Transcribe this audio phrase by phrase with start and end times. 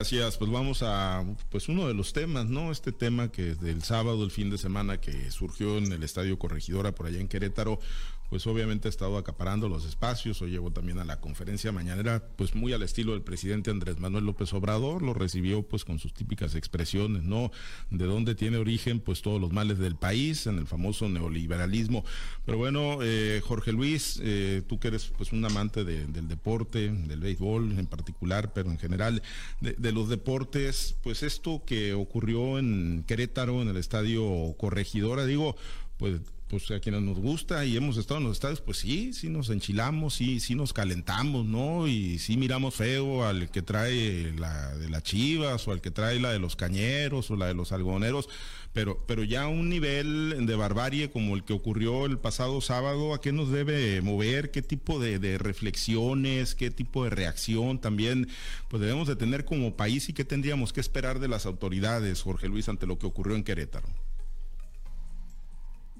[0.00, 2.70] Gracias, pues vamos a pues uno de los temas, ¿no?
[2.70, 6.92] Este tema que del sábado, el fin de semana que surgió en el Estadio Corregidora
[6.92, 7.80] por allá en Querétaro,
[8.28, 10.42] pues obviamente ha estado acaparando los espacios.
[10.42, 14.26] Hoy llevo también a la conferencia mañanera, pues muy al estilo del presidente Andrés Manuel
[14.26, 17.50] López Obrador, lo recibió pues con sus típicas expresiones, ¿no?
[17.90, 22.04] De dónde tiene origen pues todos los males del país, en el famoso neoliberalismo.
[22.44, 27.20] Pero bueno, eh, Jorge Luis, eh, tú que eres pues un amante del deporte, del
[27.20, 29.22] béisbol en particular, pero en general
[29.60, 35.56] de, de los deportes, pues esto que ocurrió en Querétaro, en el estadio Corregidora, digo,
[35.96, 39.28] pues pues a quienes nos gusta y hemos estado en los estadios, pues sí, sí
[39.28, 41.86] nos enchilamos, sí, sí nos calentamos, ¿no?
[41.86, 46.18] Y sí miramos feo al que trae la de las chivas o al que trae
[46.18, 48.30] la de los cañeros o la de los algoneros,
[48.72, 53.20] pero, pero ya un nivel de barbarie como el que ocurrió el pasado sábado, ¿a
[53.20, 54.50] qué nos debe mover?
[54.50, 56.54] ¿Qué tipo de, de reflexiones?
[56.54, 58.28] ¿Qué tipo de reacción también
[58.68, 62.48] pues debemos de tener como país y qué tendríamos que esperar de las autoridades, Jorge
[62.48, 64.07] Luis, ante lo que ocurrió en Querétaro?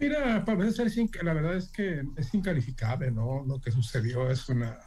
[0.00, 0.86] Mira, para empezar,
[1.22, 3.44] la verdad es que es incalificable, ¿no?
[3.44, 4.78] Lo que sucedió es una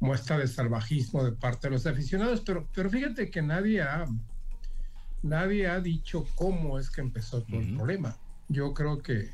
[0.00, 4.06] muestra de salvajismo de parte de los aficionados, pero, pero fíjate que nadie ha,
[5.22, 8.16] nadie ha dicho cómo es que empezó todo el problema.
[8.48, 9.30] Yo creo que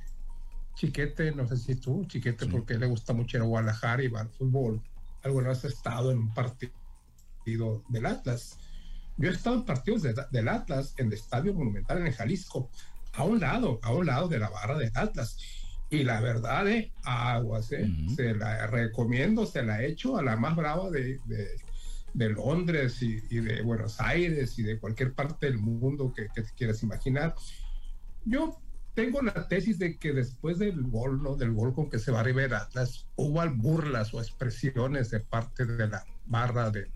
[0.75, 4.23] Chiquete, no sé si tú, Chiquete, porque le gusta mucho ir a Guadalajara y va
[4.23, 4.83] al fútbol.
[5.23, 6.73] Alguna vez ha estado en un partido
[7.89, 8.59] del Atlas.
[9.17, 12.71] Yo he estado en partidos del Atlas en el Estadio Monumental en el Jalisco
[13.15, 15.37] a un lado, a un lado de la barra de Atlas.
[15.91, 17.89] Y la verdad de aguas, ¿eh?
[18.17, 21.21] se la recomiendo, se la he hecho a la más brava de,
[22.15, 26.83] de, Londres y, de Buenos Aires y de cualquier parte del mundo que, que quieras
[26.83, 27.35] imaginar.
[28.25, 28.59] Yo
[28.95, 31.37] tengo la tesis de que después del gol, ¿no?
[31.37, 35.67] Del gol con que se va a River Atlas, hubo burlas o expresiones de parte
[35.67, 36.91] de la barra de,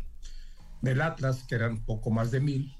[0.80, 2.74] del Atlas, que eran poco más de mil,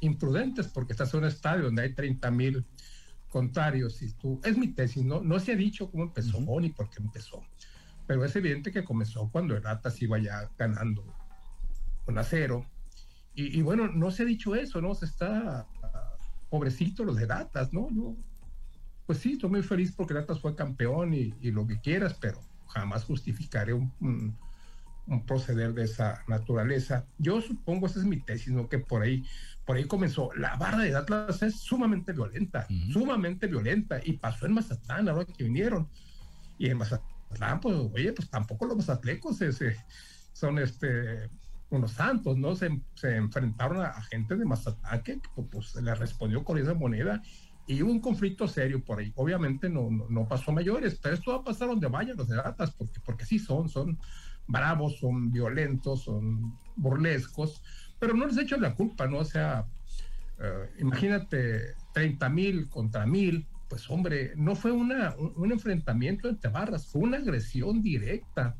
[0.00, 2.64] imprudentes porque estás en un estadio donde hay 30 mil
[3.28, 6.88] contrarios y tú, es mi tesis, no, no se ha dicho cómo empezó ni por
[6.88, 7.42] qué empezó,
[8.06, 11.04] pero es evidente que comenzó cuando el Atlas iba ya ganando
[12.06, 12.66] un a cero
[13.38, 14.94] y, bueno, no se ha dicho eso, ¿no?
[14.94, 15.68] Se está
[16.48, 17.90] pobrecito los de Atlas, ¿no?
[17.90, 18.16] Yo,
[19.04, 22.40] pues sí, estoy muy feliz porque el Atlas fue campeón y, lo que quieras, pero
[22.68, 24.38] jamás justificaré un un
[25.26, 27.06] proceder de esa naturaleza.
[27.18, 28.68] Yo supongo, esa es mi tesis, ¿no?
[28.68, 29.24] Que por ahí,
[29.64, 30.30] por ahí comenzó.
[30.36, 35.44] La barra de Atlas es sumamente violenta, sumamente violenta, y pasó en Mazatlán, ahora que
[35.44, 35.88] vinieron.
[36.58, 39.76] Y en Mazatlán, pues, oye, pues tampoco los mazatlecos ese,
[40.32, 41.30] son este
[41.68, 42.54] unos santos, ¿no?
[42.54, 47.22] Se, se enfrentaron a, gente de Mazatlán que pues, le respondió con esa moneda
[47.66, 49.12] y hubo un conflicto serio por ahí.
[49.16, 52.38] Obviamente no, no, pasó a mayores, pero esto va a pasar donde vayan los de
[52.38, 53.98] Atlas, porque, porque sí son, son
[54.46, 57.62] bravos, son violentos, son burlescos,
[57.98, 59.18] pero no les echo la culpa, ¿no?
[59.18, 59.66] O sea,
[60.38, 66.86] eh, imagínate 30 mil contra mil, pues hombre, no fue una, un, enfrentamiento entre barras,
[66.86, 68.56] fue una agresión directa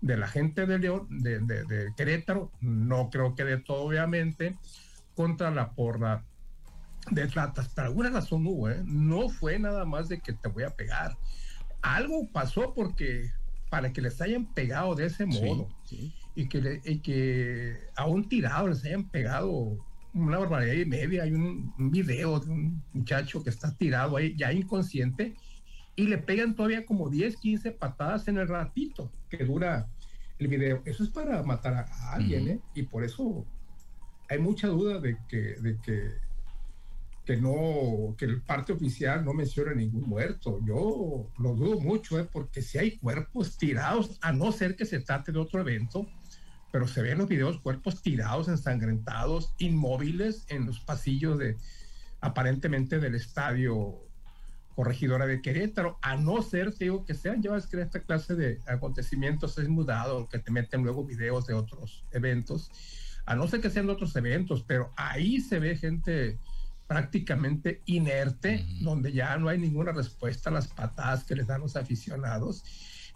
[0.00, 4.58] de la gente de León, de, Querétaro, no creo que de todo, obviamente,
[5.14, 6.24] contra la porra
[7.10, 7.68] de Atlas.
[7.68, 8.82] Por alguna razón hubo, ¿eh?
[8.84, 11.16] No fue nada más de que te voy a pegar.
[11.82, 13.30] Algo pasó porque
[13.72, 15.66] para que les hayan pegado de ese modo
[16.34, 19.78] Y, que y que a un tirado les hayan pegado
[20.12, 21.22] una barbaridad y media.
[21.22, 25.36] Hay un, video de un muchacho que está tirado ahí, ya inconsciente,
[25.96, 29.88] y le pegan todavía como 10, 15 patadas en el ratito que dura
[30.38, 30.82] el video.
[30.84, 32.60] Eso es para matar a alguien, ¿eh?
[32.74, 33.46] Y por eso
[34.28, 36.10] hay mucha duda de que, de que
[37.24, 40.58] que no, que el parte oficial no menciona ningún muerto.
[40.64, 42.28] Yo lo dudo mucho, ¿eh?
[42.30, 46.06] porque si hay cuerpos tirados, a no ser que se trate de otro evento,
[46.72, 51.56] pero se ven los videos cuerpos tirados, ensangrentados, inmóviles en los pasillos de
[52.20, 54.00] aparentemente del estadio
[54.74, 58.34] corregidora de Querétaro, a no ser, te digo, que sean, ya ves que esta clase
[58.34, 62.70] de acontecimientos es mudado, que te meten luego videos de otros eventos,
[63.26, 66.38] a no ser que sean de otros eventos, pero ahí se ve gente
[66.92, 71.74] prácticamente inerte, donde ya no hay ninguna respuesta a las patadas que les dan los
[71.74, 72.64] aficionados.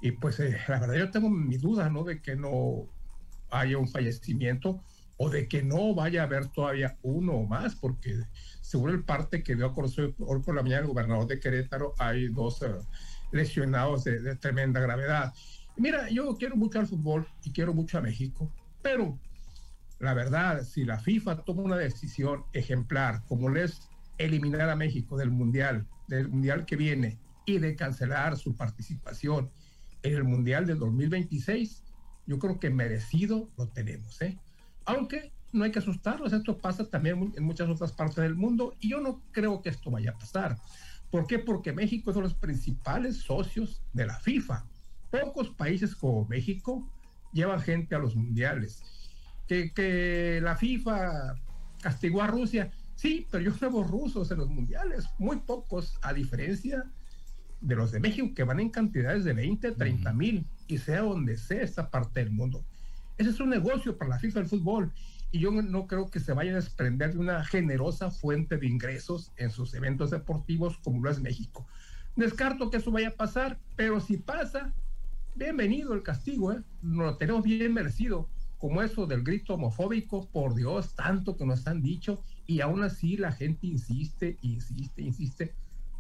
[0.01, 2.03] Y pues eh, la verdad yo tengo mi duda, ¿no?
[2.03, 2.89] De que no
[3.51, 4.83] haya un fallecimiento
[5.19, 8.15] o de que no vaya a haber todavía uno o más, porque
[8.63, 11.93] según el parte que dio a conocer hoy por la mañana el gobernador de Querétaro,
[11.99, 12.69] hay dos eh,
[13.31, 15.35] lesionados de, de tremenda gravedad.
[15.77, 18.51] Mira, yo quiero mucho al fútbol y quiero mucho a México,
[18.81, 19.19] pero
[19.99, 23.89] la verdad, si la FIFA toma una decisión ejemplar, como es
[24.19, 29.51] eliminar a México del Mundial, del Mundial que viene, y de cancelar su participación
[30.03, 31.85] en el Mundial del 2026,
[32.27, 34.39] yo creo que merecido lo tenemos, ¿eh?
[34.85, 38.91] Aunque no hay que asustarlos, esto pasa también en muchas otras partes del mundo y
[38.91, 40.59] yo no creo que esto vaya a pasar.
[41.11, 41.39] ¿Por qué?
[41.39, 44.67] Porque México es uno de los principales socios de la FIFA.
[45.11, 46.93] Pocos países como México
[47.33, 48.83] llevan gente a los mundiales.
[49.47, 51.37] Que, que la FIFA
[51.81, 56.85] castigó a Rusia, sí, pero yo llevo rusos en los mundiales, muy pocos, a diferencia
[57.61, 61.37] de los de México, que van en cantidades de 20, 30 mil, y sea donde
[61.37, 62.65] sea esta parte del mundo.
[63.19, 64.93] Ese es un negocio para la FIFA del fútbol
[65.33, 69.33] y yo no creo que se vayan a desprender de una generosa fuente de ingresos
[69.37, 71.67] en sus eventos deportivos como lo es México.
[72.15, 74.75] Descarto que eso vaya a pasar, pero si pasa,
[75.35, 76.63] bienvenido el castigo, ¿eh?
[76.83, 81.67] Nos lo tenemos bien merecido, como eso del grito homofóbico, por Dios, tanto que nos
[81.67, 85.55] han dicho, y aún así la gente insiste, insiste, insiste.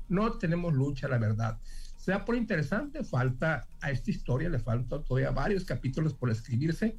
[0.09, 1.59] No tenemos lucha, la verdad.
[1.97, 6.97] Sea por interesante, falta a esta historia, le falta todavía varios capítulos por escribirse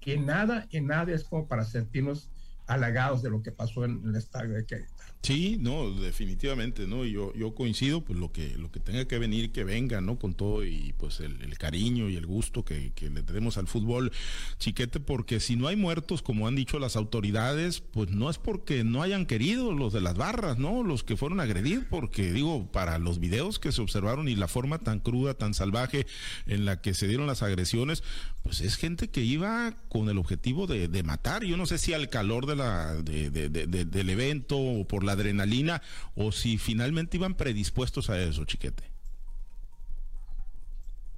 [0.00, 2.30] que nada, en nada es como para sentirnos
[2.66, 4.86] halagados de lo que pasó en el estadio de.
[5.26, 7.04] Sí, no, definitivamente, ¿no?
[7.04, 10.20] Yo, yo coincido, pues lo que, lo que tenga que venir, que venga, ¿no?
[10.20, 14.12] Con todo y pues el, cariño y el gusto que, le tenemos al fútbol,
[14.60, 18.84] chiquete, porque si no hay muertos, como han dicho las autoridades, pues no es porque
[18.84, 20.84] no hayan querido los de las barras, ¿no?
[20.84, 24.46] Los que fueron a agredir, porque digo, para los videos que se observaron y la
[24.46, 26.06] forma tan cruda, tan salvaje
[26.46, 28.04] en la que se dieron las agresiones,
[28.46, 31.42] pues es gente que iba con el objetivo de, de matar.
[31.42, 35.82] Yo no sé si al calor de la, de, del evento o por la adrenalina
[36.14, 38.84] o si finalmente iban predispuestos a eso, chiquete.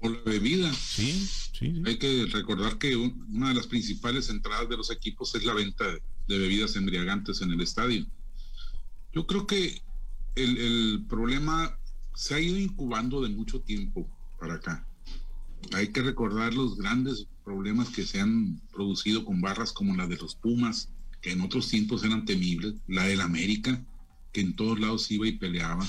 [0.00, 0.72] Por la bebida.
[0.72, 5.44] Sí, sí, Hay que recordar que una de las principales entradas de los equipos es
[5.44, 8.06] la venta de bebidas embriagantes en el estadio.
[9.12, 9.82] Yo creo que
[10.34, 11.78] el, el problema
[12.14, 14.08] se ha ido incubando de mucho tiempo
[14.40, 14.87] para acá.
[15.72, 20.16] Hay que recordar los grandes problemas que se han producido con barras como la de
[20.16, 20.90] los Pumas,
[21.20, 23.82] que en otros tiempos eran temibles, la del América,
[24.32, 25.86] que en todos lados iba y peleaba,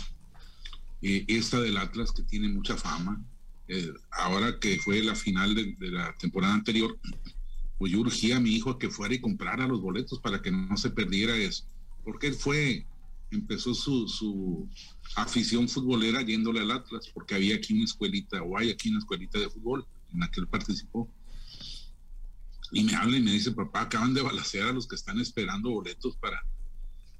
[1.01, 3.23] eh, esta del Atlas, que tiene mucha fama,
[3.67, 6.97] eh, ahora que fue la final de, la temporada anterior,
[7.77, 10.75] pues yo urgía a mi hijo que fuera y comprara los boletos para que no
[10.75, 11.65] se perdiera eso,
[12.03, 12.85] porque él fue,
[13.31, 14.67] empezó su, su
[15.15, 19.39] afición futbolera yéndole al Atlas, porque había aquí una escuelita, o hay aquí una escuelita
[19.39, 21.09] de fútbol en la que él participó
[22.71, 25.71] y me habla y me dice, papá, acaban de balasear a los que están esperando
[25.71, 26.43] boletos para,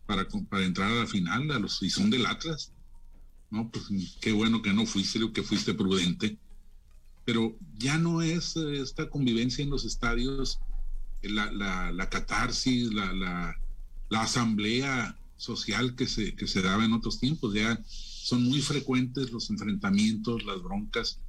[0.06, 2.72] para, para entrar a la final, a los y son del Atlas.
[3.50, 3.86] No, pues
[4.22, 6.38] qué bueno que no fuiste, que fuiste prudente.
[7.26, 10.60] Pero ya no es eh, esta convivencia en los estadios,
[11.24, 13.56] la, la, la catarsis, la, la,
[14.10, 17.54] la, asamblea social que se, que se daba en otros tiempos.
[17.56, 21.20] Ya son muy frecuentes los enfrentamientos, las broncas.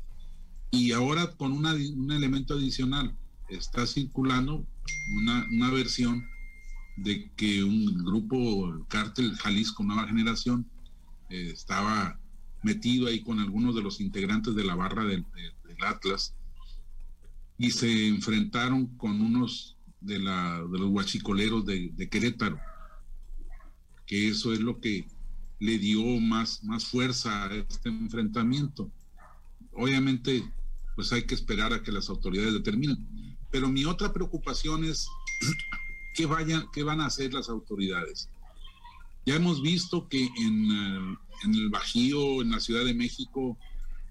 [0.70, 3.16] Y ahora con una, un elemento adicional,
[3.50, 4.66] está circulando
[5.18, 6.24] una, versión
[6.96, 10.66] de que un grupo cártel Jalisco Nueva Generación
[11.28, 12.18] eh, estaba
[12.62, 15.24] metido ahí con algunos de los integrantes de la barra del,
[15.82, 16.34] Atlas
[17.56, 22.60] y se enfrentaron con unos de, la, de los huachicoleros de, Querétaro,
[24.10, 25.06] que eso es lo que
[25.60, 28.90] le dio más, más fuerza a este enfrentamiento.
[29.72, 30.52] Obviamente,
[30.96, 33.06] pues hay que esperar a que las autoridades determinen.
[33.52, 35.06] Pero mi otra preocupación es
[36.16, 38.28] qué, vayan, qué van a hacer las autoridades.
[39.26, 43.56] Ya hemos visto que en, eh, el Bajío, en la Ciudad de México,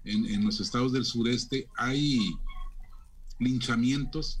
[0.04, 2.38] en, los estados del sureste, hay
[3.38, 4.40] linchamientos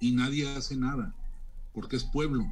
[0.00, 1.14] y nadie hace nada,
[1.74, 2.46] porque es pueblo.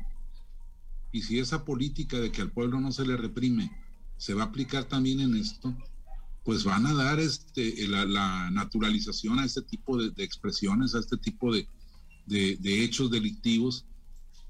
[1.12, 3.71] Y si esa política de que al pueblo no se le reprime
[4.16, 5.76] se va a aplicar también en esto,
[6.45, 11.52] pues van a dar este, la, naturalización a este tipo de, expresiones, a este tipo
[11.52, 11.66] de,
[12.28, 13.85] hechos delictivos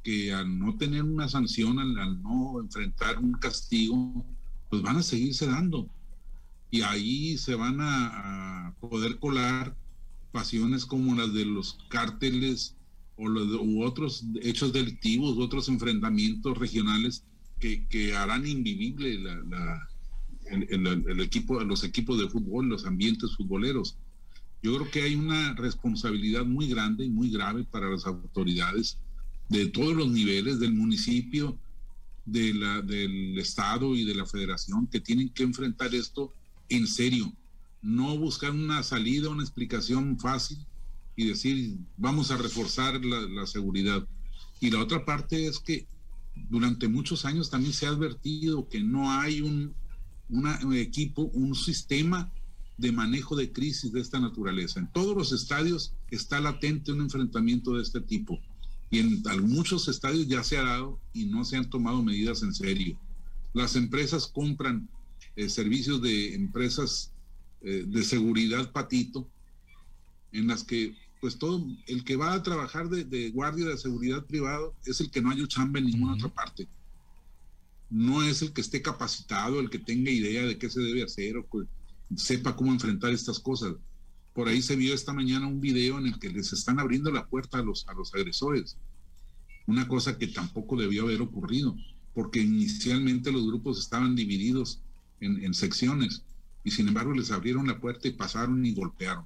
[0.02, 4.26] que al no tener una sanción, al, no enfrentar un castigo,
[4.69, 5.88] pues van a seguirse dando.
[6.71, 9.76] Y ahí se van a, poder colar
[10.33, 12.75] pasiones como las de los cárteles
[13.16, 17.25] o los u otros hechos delictivos, u otros enfrentamientos regionales
[17.61, 19.88] que, que harán invivible la,
[20.47, 23.97] el, equipo, los equipos de fútbol, los ambientes futboleros.
[24.62, 28.99] Yo creo que hay una responsabilidad muy grande y muy grave para las autoridades
[29.49, 31.59] de todos los niveles, del municipio,
[32.25, 36.33] de la, del Estado y de la Federación, que tienen que enfrentar esto
[36.69, 37.33] en serio.
[37.83, 40.59] No buscar una salida, una explicación fácil
[41.16, 44.07] y decir, vamos a reforzar la, la seguridad.
[44.61, 45.87] Y la otra parte es que
[46.49, 49.75] durante muchos años también se ha advertido que no hay un,
[50.28, 52.33] un equipo, un sistema
[52.78, 54.81] de manejo de crisis de esta naturaleza.
[54.81, 58.40] En todos los estadios está latente un enfrentamiento de este tipo.
[58.90, 62.54] Y en muchos estadios ya se ha dado y no se han tomado medidas en
[62.54, 62.99] serio.
[63.54, 64.88] Las empresas compran
[65.37, 67.12] eh, servicios de empresas
[67.62, 69.28] eh, de seguridad patito,
[70.33, 74.75] en las que pues todo el que va a trabajar de, guardia de seguridad privado
[74.85, 76.67] es el que no haya chamba en ninguna otra parte.
[77.88, 81.37] No es el que esté capacitado, el que tenga idea de qué se debe hacer
[81.37, 81.59] o que
[82.17, 83.75] sepa cómo enfrentar estas cosas.
[84.35, 87.29] Por ahí se vio esta mañana un video en el que les están abriendo la
[87.29, 88.76] puerta a los, a los agresores.
[89.69, 91.76] Una cosa que tampoco debió haber ocurrido,
[92.14, 94.81] porque inicialmente los grupos estaban divididos
[95.21, 96.25] en, secciones
[96.64, 99.25] y sin embargo les abrieron la puerta y pasaron y golpearon.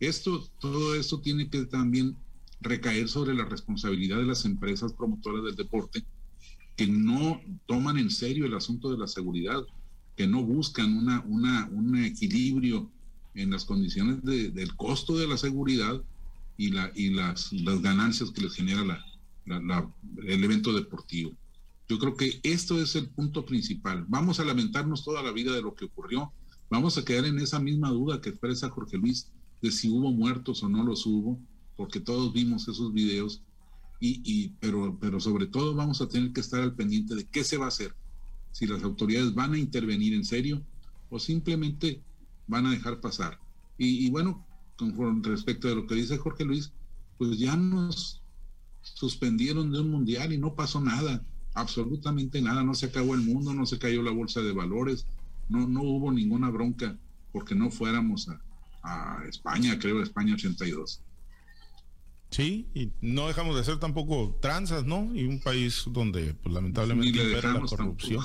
[0.00, 2.16] Esto, todo esto tiene que también
[2.60, 6.04] recaer sobre la responsabilidad de las empresas promotoras del deporte
[6.76, 9.60] que no toman en serio el asunto de la seguridad,
[10.16, 12.88] que no buscan una, una, un equilibrio
[13.34, 16.00] en las condiciones del costo de la seguridad
[16.56, 18.84] y, la, y las, las ganancias que les genera
[19.44, 19.92] la,
[20.24, 21.32] el evento deportivo.
[21.88, 24.04] Yo creo que esto es el punto principal.
[24.08, 26.32] Vamos a lamentarnos toda la vida de lo que ocurrió.
[26.70, 30.62] Vamos a quedar en esa misma duda que expresa Jorge Luis de si hubo muertos
[30.62, 31.38] o no los hubo,
[31.76, 33.42] porque todos vimos esos videos.
[34.00, 37.42] Y, y, pero, pero sobre todo vamos a tener que estar al pendiente de qué
[37.42, 37.94] se va a hacer.
[38.52, 40.62] Si las autoridades van a intervenir en serio
[41.10, 42.00] o simplemente
[42.46, 43.38] van a dejar pasar.
[43.76, 44.44] Y, y bueno,
[44.76, 46.72] con respecto a lo que dice Jorge Luis,
[47.16, 48.22] pues ya nos
[48.82, 51.24] suspendieron de un mundial y no pasó nada
[51.58, 55.06] absolutamente nada, no se acabó el mundo, no se cayó la bolsa de valores,
[55.48, 56.96] no, no hubo ninguna bronca
[57.32, 58.40] porque no fuéramos a,
[58.82, 61.02] a España, creo, España 82.
[62.30, 65.10] Sí, y no dejamos de ser tampoco transas, ¿no?
[65.14, 68.22] Y un país donde, pues lamentablemente, impera la corrupción.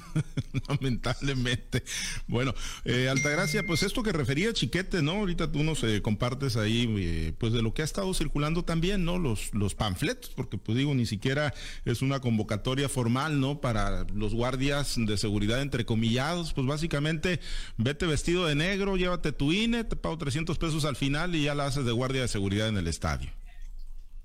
[0.68, 1.82] lamentablemente.
[2.26, 2.54] Bueno,
[2.84, 5.12] eh, Altagracia, pues esto que refería Chiquete, ¿no?
[5.12, 9.06] Ahorita tú nos eh, compartes ahí, eh, pues de lo que ha estado circulando también,
[9.06, 9.18] ¿no?
[9.18, 11.54] Los, los panfletos, porque pues digo, ni siquiera
[11.86, 13.62] es una convocatoria formal, ¿no?
[13.62, 17.40] Para los guardias de seguridad entrecomillados, pues básicamente
[17.78, 21.54] vete vestido de negro, llévate tu INE, te pago 300 pesos al final y ya
[21.54, 23.29] la haces de guardia de seguridad en el estadio.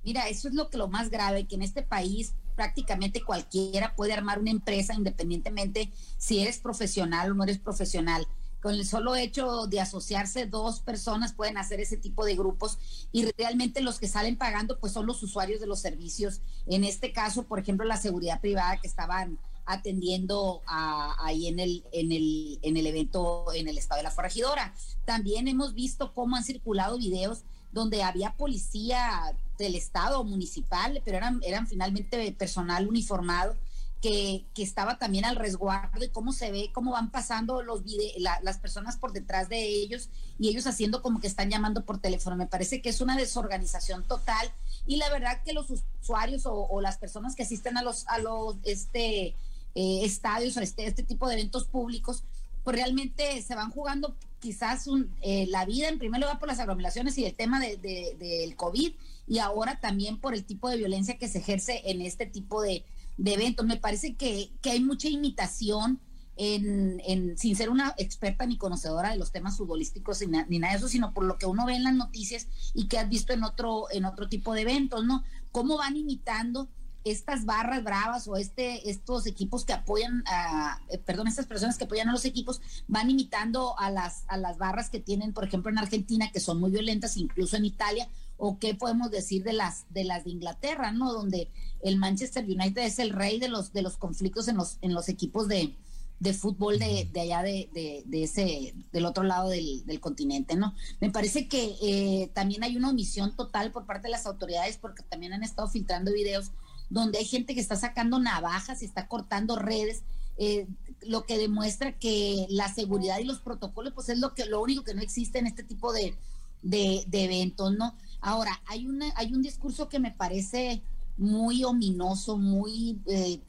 [0.06, 4.14] Mira, eso es lo que lo más grave, que en este país prácticamente cualquiera puede
[4.14, 8.28] armar una empresa independientemente si eres profesional o no eres profesional.
[8.62, 12.78] Con el solo hecho de asociarse dos personas pueden hacer ese tipo de grupos
[13.12, 16.42] y realmente los que salen pagando pues son los usuarios de los servicios.
[16.66, 22.12] En este caso, por ejemplo, la seguridad privada que estaban atendiendo ahí en el, en,
[22.12, 24.74] el, en el evento en el estado de la forajidora.
[25.06, 31.40] También hemos visto cómo han circulado videos donde había policía del Estado municipal, pero eran,
[31.44, 33.56] eran finalmente personal uniformado.
[34.02, 37.82] Que, que, estaba también al resguardo y cómo se ve, cómo van pasando los
[38.20, 42.36] las personas por detrás de ellos y ellos haciendo como que están llamando por teléfono.
[42.36, 44.52] Me parece que es una desorganización total
[44.86, 45.68] y la verdad que los
[46.02, 49.34] usuarios o, las personas que asisten a los, a los este,
[49.74, 52.24] eh, estadios o este, este tipo de eventos públicos,
[52.64, 56.60] pues realmente se van jugando quizás un, eh, la vida en primer lugar por las
[56.60, 58.94] aglomeraciones y el tema del de, COVID
[59.28, 62.86] y ahora también por el tipo de violencia que se ejerce en este tipo de,
[63.18, 63.66] eventos.
[63.66, 66.00] Me parece que, hay mucha imitación
[66.38, 70.78] en, sin ser una experta ni conocedora de los temas futbolísticos ni, ni, nada de
[70.78, 73.44] eso, sino por lo que uno ve en las noticias y que has visto en
[73.44, 75.24] otro, en otro tipo de eventos, ¿no?
[75.52, 76.70] Cómo van imitando
[77.06, 81.86] estas barras bravas o este, estos equipos que apoyan, a, eh, perdón, estas personas que
[81.86, 85.72] apoyan a los equipos van imitando a las, a las barras que tienen, por ejemplo,
[85.72, 89.86] en Argentina, que son muy violentas, incluso en Italia, o qué podemos decir de las
[89.92, 91.14] de las de Inglaterra, ¿no?
[91.14, 91.50] Donde
[91.82, 95.08] el Manchester United es el rey de los de los conflictos en los en los
[95.08, 95.74] equipos de,
[96.20, 97.70] de fútbol de, de allá de,
[98.06, 100.74] de, ese del otro lado del, del continente, ¿no?
[101.00, 105.04] Me parece que eh, también hay una omisión total por parte de las autoridades porque
[105.04, 106.52] también han estado filtrando videos
[106.90, 110.04] donde hay gente que está sacando navajas y está cortando redes,
[110.38, 110.68] eh,
[111.02, 114.84] lo que demuestra que la seguridad y los protocolos, pues es lo que lo único
[114.84, 116.16] que no existe en este tipo de,
[116.62, 117.96] de, eventos, ¿no?
[118.22, 120.82] Ahora, hay hay un discurso que me parece
[121.18, 123.40] muy ominoso, muy eh,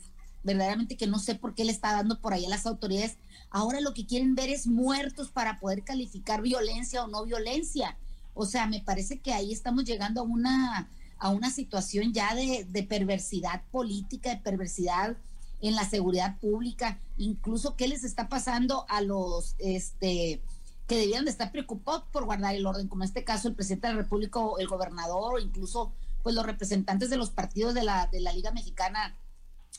[0.44, 3.16] verdaderamente que no sé por qué le está dando por ahí a las autoridades.
[3.50, 7.96] Ahora lo que quieren ver es muertos para poder calificar violencia o no violencia.
[8.34, 10.88] O sea, me parece que ahí estamos llegando a una
[11.18, 15.16] a una situación ya de, perversidad política, de perversidad
[15.60, 20.42] en la seguridad pública, incluso qué les está pasando a los este
[20.86, 23.88] que debían de estar preocupados por guardar el orden, como en este caso el presidente
[23.88, 25.92] de la República, el gobernador, o incluso
[26.22, 29.16] pues los representantes de los partidos de la, de la Liga Mexicana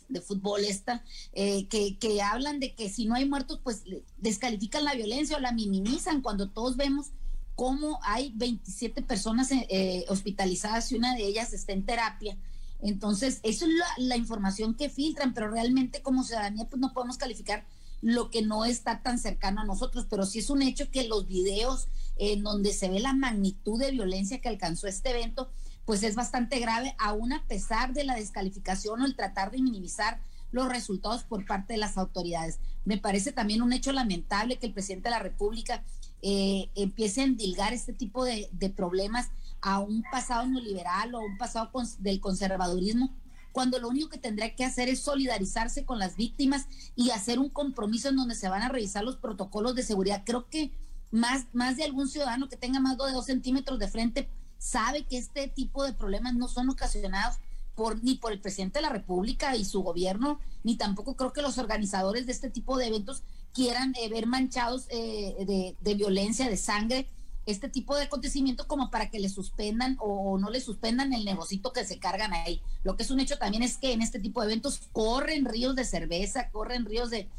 [0.10, 1.04] de fútbol esta,
[1.34, 3.84] eh, que, que hablan de que si no hay muertos, pues
[4.18, 7.12] descalifican la violencia o la minimizan cuando todos vemos
[7.58, 12.38] cómo hay 27 personas eh, hospitalizadas y una de ellas está en terapia.
[12.80, 17.66] Entonces, eso es la, información que filtran, pero realmente como ciudadanía pues no podemos calificar
[18.00, 21.28] lo que no está tan cercano a nosotros, pero sí es un hecho que los
[21.28, 21.88] videos
[22.18, 25.50] en donde se ve la magnitud de violencia que alcanzó este evento,
[25.84, 30.20] pues es bastante grave, aún a pesar de la descalificación o el tratar de minimizar
[30.52, 32.60] los resultados por parte de las autoridades.
[32.86, 35.84] Me parece también un hecho lamentable que el presidente de la República
[36.22, 39.30] eh, empiece a endilgar este tipo de, problemas
[39.62, 43.14] a un pasado neoliberal o un pasado del conservadurismo,
[43.52, 47.50] cuando lo único que tendría que hacer es solidarizarse con las víctimas y hacer un
[47.50, 50.24] compromiso en donde se van a revisar los protocolos de seguridad.
[50.26, 50.72] Creo que
[51.12, 55.18] más, más de algún ciudadano que tenga más de dos centímetros de frente sabe que
[55.18, 57.38] este tipo de problemas no son ocasionados
[57.76, 61.44] por, ni por el presidente de la República y su gobierno, ni tampoco creo que
[61.44, 63.22] los organizadores de este tipo de eventos
[63.58, 67.08] quieran eh, ver manchados eh, de, violencia, de sangre,
[67.48, 71.74] este tipo de acontecimiento como para que le suspendan o, no le suspendan el negocito
[71.74, 72.62] que se cargan ahí.
[72.84, 75.76] Lo que es un hecho también es que en este tipo de eventos corren ríos
[75.76, 77.30] de cerveza, corren ríos de,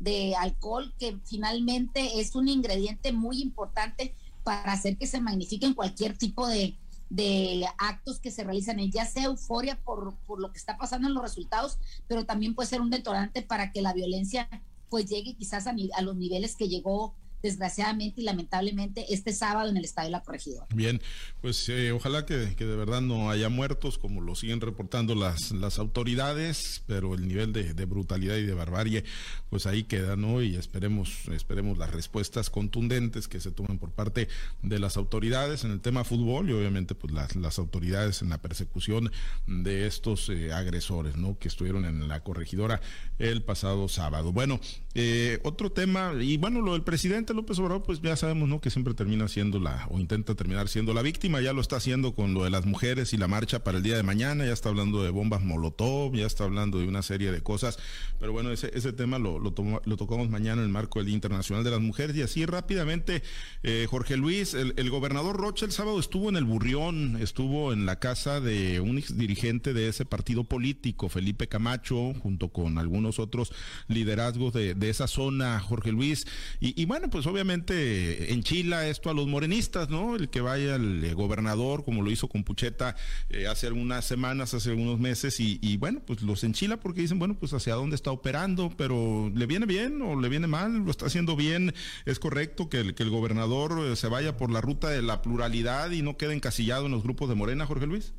[0.00, 4.12] de alcohol, que finalmente es un ingrediente muy importante
[4.42, 6.76] para hacer que se magnifiquen cualquier tipo de,
[7.10, 11.14] de actos que se realizan, ya sea euforia por, por lo que está pasando en
[11.14, 14.48] los resultados, pero también puede ser un detonante para que la violencia
[14.90, 19.76] pues llegue quizás a, a los niveles que llegó desgraciadamente y lamentablemente este sábado en
[19.76, 20.66] el Estadio de la Corregidora.
[20.74, 21.00] Bien,
[21.40, 25.78] pues eh, ojalá que, de verdad no haya muertos como lo siguen reportando las, las
[25.78, 29.04] autoridades, pero el nivel de, brutalidad y de barbarie
[29.48, 30.42] pues ahí queda, ¿no?
[30.42, 34.28] Y esperemos, esperemos las respuestas contundentes que se tomen por parte
[34.62, 38.38] de las autoridades en el tema fútbol y obviamente pues las, las autoridades en la
[38.38, 39.10] persecución
[39.46, 41.38] de estos eh, agresores, ¿no?
[41.38, 42.80] Que estuvieron en la corregidora
[43.18, 44.32] el pasado sábado.
[44.32, 44.60] Bueno,
[44.94, 48.60] eh, otro tema, y bueno, lo del presidente López Obrador, pues ya sabemos, ¿no?
[48.60, 52.14] Que siempre termina siendo la, o intenta terminar siendo la víctima, ya lo está haciendo
[52.14, 54.68] con lo de las mujeres y la marcha para el día de mañana, ya está
[54.68, 57.78] hablando de bombas Molotov, ya está hablando de una serie de cosas,
[58.18, 59.52] pero bueno, ese, ese tema lo, lo,
[59.84, 63.22] lo tocamos mañana en el marco del Día Internacional de las Mujeres y así rápidamente,
[63.62, 67.98] eh, Jorge Luis, el, gobernador Rocha el sábado estuvo en el Burrión, estuvo en la
[67.98, 73.52] casa de un dirigente de ese partido político, Felipe Camacho, junto con algunos otros
[73.88, 76.26] liderazgos de, de esa zona, Jorge Luis,
[76.60, 80.16] y, y bueno, pues pues obviamente enchila esto a los morenistas, ¿no?
[80.16, 82.96] El que vaya el eh, gobernador, como lo hizo con Pucheta
[83.28, 87.36] eh, hace algunas semanas, hace algunos meses, y, bueno, pues los enchila porque dicen, bueno,
[87.38, 90.78] pues hacia dónde está operando, pero ¿le viene bien o le viene mal?
[90.78, 91.74] ¿Lo está haciendo bien?
[92.06, 95.20] ¿Es correcto que el, que el gobernador eh, se vaya por la ruta de la
[95.20, 98.14] pluralidad y no quede encasillado en los grupos de Morena, Jorge Luis?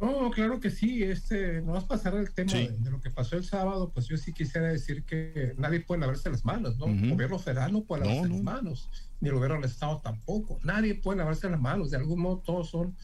[0.00, 1.02] No, claro que sí.
[1.02, 4.16] Este, no vas a pasar el tema de, lo que pasó el sábado, pues yo
[4.16, 6.86] sí quisiera decir que nadie puede lavarse las manos, ¿no?
[6.86, 10.58] El gobierno federal no puede lavarse las manos, ni el gobierno del Estado tampoco.
[10.62, 11.90] Nadie puede lavarse las manos.
[11.90, 12.96] De algún modo todos son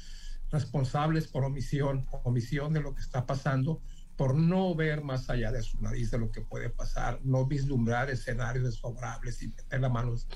[0.50, 3.82] responsables por omisión, omisión de lo que está pasando,
[4.16, 8.10] por no ver más allá de su nariz de lo que puede pasar, no vislumbrar
[8.10, 10.28] escenarios desfavorables y meter las manos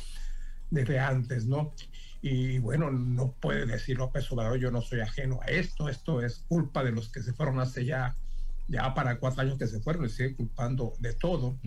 [0.71, 1.73] desde antes, ¿no?
[2.20, 6.44] Y bueno, no puede decir López Obrador, yo no soy ajeno a esto, esto es
[6.48, 8.16] culpa de los que se fueron hace ya,
[8.66, 11.59] ya para cuatro años que se fueron y sigue culpando de todo.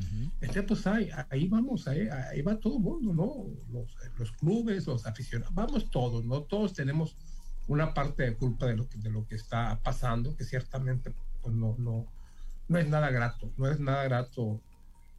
[0.41, 3.45] Entonces, pues ahí, ahí vamos, ahí, ahí, va todo el mundo, ¿no?
[3.71, 6.41] Los, los, clubes, los aficionados, vamos todos, ¿no?
[6.41, 7.15] Todos tenemos
[7.67, 11.55] una parte de culpa de lo que, de lo que está pasando, que ciertamente pues
[11.55, 12.07] no, no,
[12.67, 14.61] no es nada grato, no es nada grato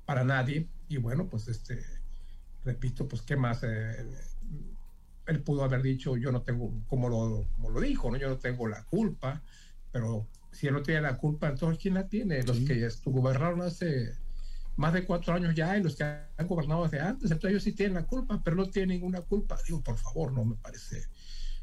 [0.04, 0.68] para nadie.
[0.88, 1.82] Y bueno, pues este,
[2.64, 3.62] repito, pues qué más.
[3.62, 4.06] Eh,
[5.32, 8.16] él pudo haber dicho, yo no tengo, como lo, como lo dijo, ¿no?
[8.16, 9.42] yo no tengo la culpa,
[9.90, 12.42] pero si él no tiene la culpa, entonces ¿quién la tiene?
[12.42, 14.14] Los que gobernaron hace
[14.76, 17.72] más de cuatro años ya y los que han gobernado desde antes, entonces ellos sí
[17.72, 19.58] tienen la culpa, pero no tienen ninguna culpa.
[19.66, 21.06] Digo, por favor, no me parece,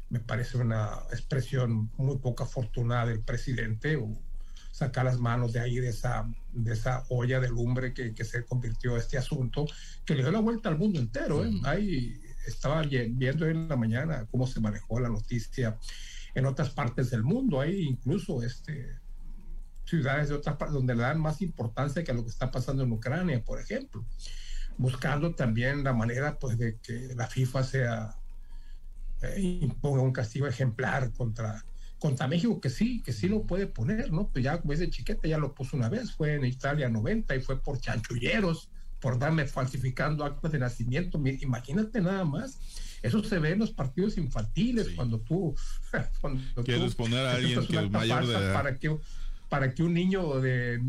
[0.08, 4.10] me parece una expresión muy poco afortunada del presidente o
[4.70, 8.44] sacar las manos de ahí de esa, de esa olla de lumbre que, que se
[8.44, 9.66] convirtió este asunto,
[10.04, 11.44] que le dio la vuelta al mundo entero.
[11.44, 11.50] ¿eh?
[11.64, 12.20] Hay
[12.50, 15.78] estaba viendo en la mañana cómo se manejó la noticia
[16.34, 17.60] en otras partes del mundo.
[17.60, 18.98] Hay incluso este,
[19.84, 22.82] ciudades de otras partes donde le dan más importancia que a lo que está pasando
[22.82, 24.04] en Ucrania, por ejemplo.
[24.76, 28.16] Buscando también la manera pues, de que la FIFA sea
[29.22, 31.64] eh, imponga un castigo ejemplar contra,
[31.98, 34.28] contra México, que sí, que sí lo puede poner, ¿no?
[34.28, 37.40] Pues ya como ese chiquete ya lo puso una vez, fue en Italia 90 y
[37.40, 41.20] fue por chanchulleros por darme falsificando actos de nacimiento.
[41.40, 42.58] Imagínate nada más.
[43.02, 45.54] Eso se ve en los partidos infantiles cuando tú
[46.20, 48.52] cuando quieres poner a alguien que es mayor de edad.
[48.52, 48.94] para que
[49.48, 50.80] para que un niño de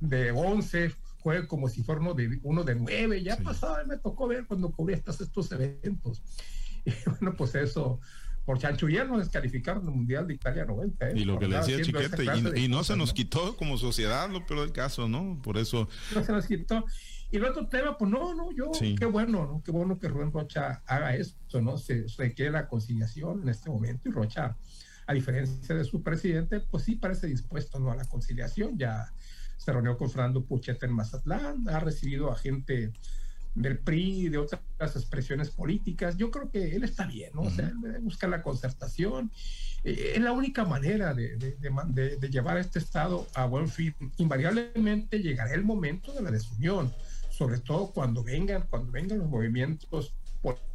[0.00, 4.26] de 11 juegue como si fuera uno de uno de 9, ya pasaba, me tocó
[4.26, 6.22] ver cuando cubría estos, estos eventos.
[6.82, 8.00] Y bueno, pues eso,
[8.50, 11.10] por chanchullar nos descalificaron el Mundial de Italia 90.
[11.10, 11.12] ¿eh?
[11.14, 12.24] Y lo que le decía Chiquete,
[12.56, 15.40] y, no se nos quitó como sociedad, lo peor del caso, ¿no?
[15.40, 15.88] Por eso.
[16.12, 16.84] No se nos quitó.
[17.30, 19.62] Y el otro tema, pues no, no, yo, qué bueno, ¿no?
[19.64, 21.78] Qué bueno que Rubén Rocha haga esto, ¿no?
[21.78, 24.56] Se requiere la conciliación en este momento y Rocha,
[25.06, 27.92] a diferencia de su presidente, pues sí parece dispuesto, ¿no?
[27.92, 28.76] A la conciliación.
[28.76, 29.12] Ya
[29.58, 32.90] se reunió con Fernando Pucheta en Mazatlán, ha recibido a gente
[33.54, 36.16] del PRI, de otras expresiones políticas.
[36.16, 37.42] Yo creo que él está bien, ¿no?
[37.42, 39.30] O sea, busca la concertación.
[39.84, 43.94] Eh, es la única manera de, de, llevar a este Estado a buen fin.
[44.18, 46.92] Invariablemente llegará el momento de la desunión,
[47.30, 50.14] sobre todo cuando vengan, cuando vengan los movimientos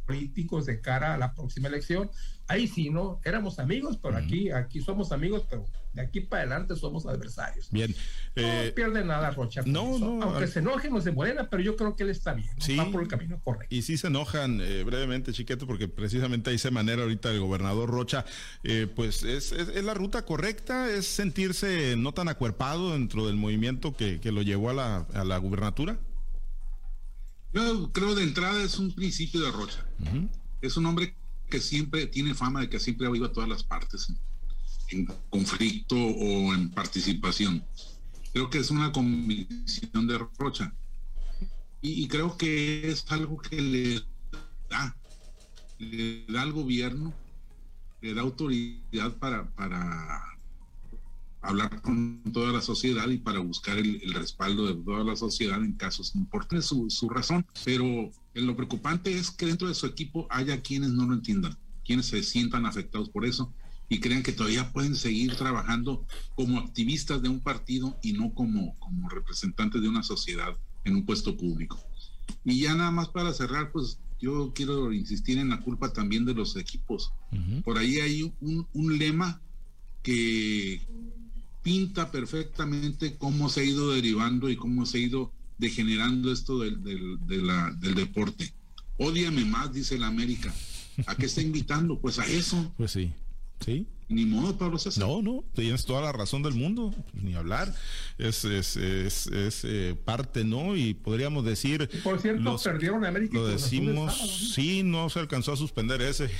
[0.06, 2.10] políticos de cara a la próxima elección.
[2.48, 3.20] Ahí sí, ¿no?
[3.24, 7.68] Éramos amigos, pero aquí, aquí somos amigos, pero de aquí para adelante somos adversarios.
[7.72, 7.90] Bien.
[8.36, 9.62] no eh, pierde nada, Rocha.
[9.66, 10.22] No, no.
[10.22, 12.50] Aunque se enojen los de Morena, pero yo creo que él está bien.
[12.58, 13.74] Sí, va por el camino correcto.
[13.74, 17.90] Y sí se enojan eh, brevemente, Chiquete, porque precisamente ahí se manera ahorita el gobernador
[17.90, 18.24] Rocha.
[18.62, 23.96] Eh, pues es, es, la ruta correcta, es sentirse no tan acuerpado dentro del movimiento
[23.96, 25.98] que, que lo llevó a la, a la gubernatura.
[27.56, 29.82] Yo creo de entrada es un principio de Rocha.
[30.60, 31.16] Es un hombre
[31.48, 34.12] que siempre tiene fama de que siempre ha ido a todas las partes
[34.90, 37.64] en, conflicto o en participación.
[38.34, 40.74] Creo que es una convicción de Rocha.
[41.80, 44.02] Y, creo que es algo que le
[44.68, 44.94] da,
[45.78, 47.14] le da al gobierno,
[48.02, 50.35] le da autoridad para, para
[51.46, 55.72] hablar con toda la sociedad y para buscar el, respaldo de toda la sociedad en
[55.72, 57.46] casos importantes, su, su razón.
[57.64, 62.06] Pero lo preocupante es que dentro de su equipo haya quienes no lo entiendan, quienes
[62.06, 63.52] se sientan afectados por eso
[63.88, 66.04] y crean que todavía pueden seguir trabajando
[66.34, 71.06] como activistas de un partido y no como, como representantes de una sociedad en un
[71.06, 71.78] puesto público.
[72.44, 76.34] Y ya nada más para cerrar, pues yo quiero insistir en la culpa también de
[76.34, 77.12] los equipos.
[77.64, 79.40] Por ahí hay un, un lema
[80.02, 80.80] que
[81.66, 86.80] pinta perfectamente cómo se ha ido derivando y cómo se ha ido degenerando esto del,
[86.84, 87.18] del,
[87.80, 88.52] del deporte.
[88.98, 90.54] Ódiame más, dice la América.
[91.08, 91.98] ¿A qué está invitando?
[91.98, 92.72] Pues a eso.
[92.76, 93.12] Pues sí.
[93.64, 93.84] Sí.
[94.08, 95.04] Ni modo, Pablo César.
[95.04, 97.74] No, no, tienes toda la razón del mundo, ni hablar.
[98.18, 100.76] Es, es, es, es eh, parte, ¿no?
[100.76, 101.90] Y podríamos decir.
[102.04, 103.34] Por cierto, perdieron América.
[103.34, 106.30] Lo decimos, sí, no se alcanzó a suspender ese.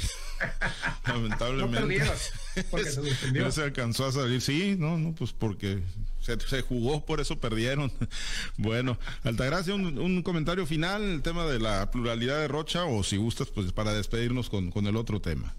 [1.07, 1.99] Lamentablemente.
[1.99, 3.43] No porque se suspendió.
[3.47, 5.81] No se alcanzó a salir, sí, no, no, pues porque
[6.21, 7.93] se, se jugó, por eso perdieron.
[8.59, 13.17] bueno, Altagracia, un, un comentario final, el tema de la pluralidad de Rocha, o si
[13.17, 15.55] gustas, pues para despedirnos con, con el otro tema.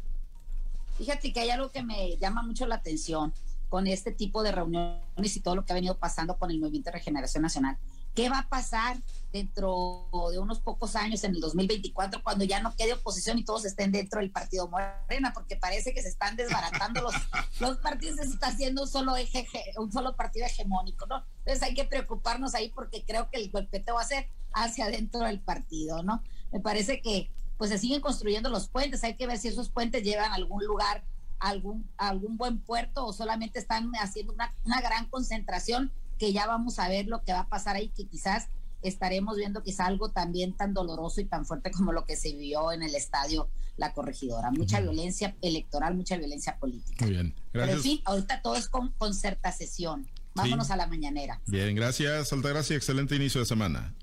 [0.97, 3.33] Fíjate que hay algo que me llama mucho la atención
[3.69, 6.87] con este tipo de reuniones y todo lo que ha venido pasando con el Movimiento
[6.87, 7.77] de Regeneración Nacional.
[8.15, 8.97] ¿Qué va a pasar
[9.31, 13.65] dentro de unos pocos años, en el 2024, cuando ya no quede oposición y todos
[13.65, 15.33] estén dentro del partido Morena?
[15.33, 17.13] Porque parece que se están desbaratando los,
[17.59, 19.45] los partidos, se está haciendo un solo, eje,
[19.77, 21.23] un solo partido hegemónico, ¿no?
[21.39, 25.19] Entonces hay que preocuparnos ahí porque creo que el golpeteo va a ser hacia adentro
[25.19, 26.23] del partido, ¿no?
[26.51, 29.03] Me parece que pues se siguen construyendo los puentes.
[29.03, 31.03] Hay que ver si esos puentes llevan a algún lugar,
[31.39, 36.79] algún, algún buen puerto o solamente están haciendo una, una gran concentración que ya vamos
[36.79, 38.47] a ver lo que va a pasar ahí, que quizás
[38.81, 42.71] estaremos viendo quizá algo también tan doloroso y tan fuerte como lo que se vio
[42.71, 44.51] en el estadio La Corregidora.
[44.51, 47.05] Mucha violencia electoral, mucha violencia política.
[47.05, 47.53] Muy bien, gracias.
[47.53, 50.07] Pero en fin, ahorita todo es con concertación.
[50.35, 51.41] Vámonos a la mañanera.
[51.47, 52.75] Bien, gracias, Altagracia.
[52.75, 53.95] Excelente inicio de semana.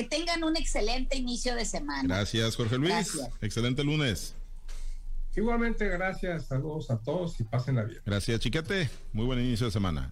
[0.00, 2.04] Que tengan un excelente inicio de semana.
[2.04, 3.20] Gracias, Jorge Luis.
[3.42, 4.34] Excelente lunes.
[5.36, 6.46] Igualmente, gracias.
[6.46, 8.00] Saludos a todos y pasen la bien.
[8.06, 8.88] Gracias, Chiquete.
[9.12, 10.08] Muy buen inicio de semana.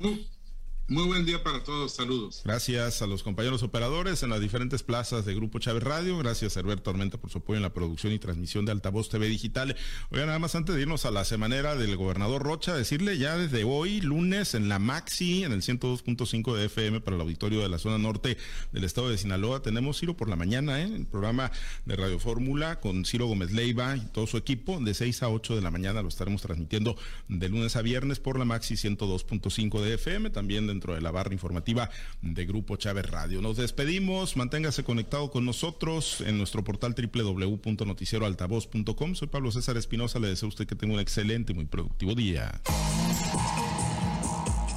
[0.91, 2.41] Muy buen día para todos, saludos.
[2.47, 6.17] Gracias a los compañeros operadores en las diferentes plazas de Grupo Chávez Radio.
[6.17, 9.29] Gracias a Herbert Tormenta por su apoyo en la producción y transmisión de Altavoz TV
[9.29, 9.77] Digital.
[10.09, 13.65] Oiga, nada más antes de irnos a la semanera del gobernador Rocha, decirle ya desde
[13.65, 17.77] hoy, lunes, en la Maxi, en el 102.5 de FM para el auditorio de la
[17.77, 18.39] zona norte
[18.73, 20.85] del estado de Sinaloa, tenemos Ciro por la mañana, ¿eh?
[20.85, 21.53] el programa
[21.85, 25.55] de Radio Fórmula con Ciro Gómez Leiva y todo su equipo, de 6 a 8
[25.55, 26.97] de la mañana lo estaremos transmitiendo
[27.29, 31.11] de lunes a viernes por la Maxi 102.5 de FM, también de dentro de la
[31.11, 31.91] barra informativa
[32.23, 33.43] de Grupo Chávez Radio.
[33.43, 39.17] Nos despedimos, manténgase conectado con nosotros en nuestro portal www.noticieroaltavoz.com.
[39.17, 42.15] Soy Pablo César Espinosa, le deseo a usted que tenga un excelente y muy productivo
[42.15, 42.61] día.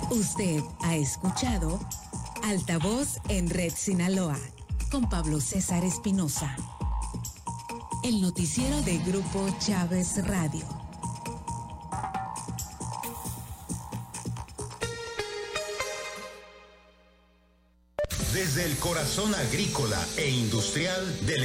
[0.10, 1.80] Usted ha escuchado
[2.44, 4.40] Altavoz en Red Sinaloa
[4.90, 6.56] con Pablo César Espinosa.
[8.04, 10.81] El noticiero de Grupo Chávez Radio.
[18.42, 21.44] Desde el corazón agrícola e industrial del